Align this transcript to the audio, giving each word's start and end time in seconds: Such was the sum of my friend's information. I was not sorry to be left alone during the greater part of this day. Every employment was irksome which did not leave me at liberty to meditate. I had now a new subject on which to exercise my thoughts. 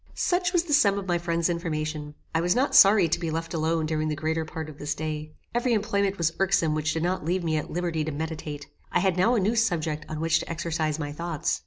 Such 0.15 0.51
was 0.51 0.63
the 0.63 0.73
sum 0.73 0.97
of 0.97 1.05
my 1.05 1.19
friend's 1.19 1.47
information. 1.47 2.15
I 2.33 2.41
was 2.41 2.55
not 2.55 2.73
sorry 2.73 3.07
to 3.07 3.19
be 3.19 3.29
left 3.29 3.53
alone 3.53 3.85
during 3.85 4.07
the 4.07 4.15
greater 4.15 4.43
part 4.45 4.67
of 4.67 4.79
this 4.79 4.95
day. 4.95 5.35
Every 5.53 5.73
employment 5.73 6.17
was 6.17 6.33
irksome 6.39 6.73
which 6.73 6.93
did 6.93 7.03
not 7.03 7.23
leave 7.23 7.43
me 7.43 7.55
at 7.57 7.69
liberty 7.69 8.03
to 8.05 8.11
meditate. 8.11 8.65
I 8.91 8.99
had 8.99 9.15
now 9.15 9.35
a 9.35 9.39
new 9.39 9.55
subject 9.55 10.07
on 10.09 10.19
which 10.19 10.39
to 10.39 10.49
exercise 10.49 10.97
my 10.97 11.11
thoughts. 11.11 11.59